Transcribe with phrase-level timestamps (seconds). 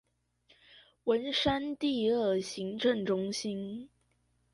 [1.03, 3.87] 文山第二行政中心